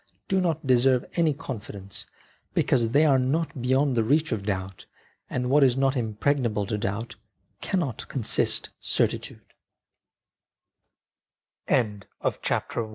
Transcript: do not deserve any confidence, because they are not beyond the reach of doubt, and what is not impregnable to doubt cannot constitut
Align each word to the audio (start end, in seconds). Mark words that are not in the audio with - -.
do 0.27 0.41
not 0.41 0.65
deserve 0.65 1.05
any 1.13 1.31
confidence, 1.31 2.07
because 2.55 2.89
they 2.89 3.05
are 3.05 3.19
not 3.19 3.61
beyond 3.61 3.93
the 3.95 4.03
reach 4.03 4.31
of 4.31 4.41
doubt, 4.47 4.87
and 5.29 5.47
what 5.51 5.63
is 5.63 5.77
not 5.77 5.95
impregnable 5.95 6.65
to 6.65 6.75
doubt 6.75 7.17
cannot 7.61 7.99
constitut 8.09 9.37